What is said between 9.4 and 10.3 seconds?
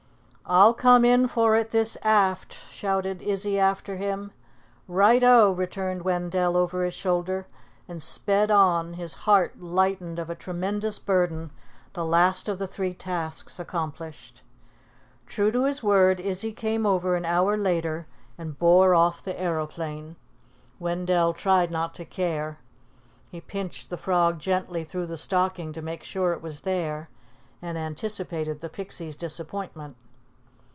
lightened of